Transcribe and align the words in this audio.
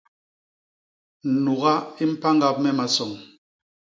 Nuga 1.43 1.73
i 2.01 2.03
mpañgap 2.11 2.55
me 2.63 2.69
masoñ. 2.77 3.11